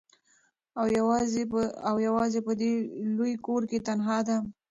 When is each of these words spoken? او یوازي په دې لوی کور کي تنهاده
او 1.87 1.95
یوازي 2.07 2.39
په 2.47 2.53
دې 2.61 2.73
لوی 3.15 3.33
کور 3.45 3.61
کي 3.69 3.77
تنهاده 3.87 4.37